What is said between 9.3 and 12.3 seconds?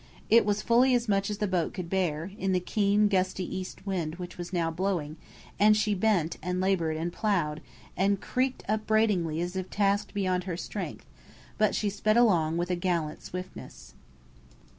as if tasked beyond her strength; but she sped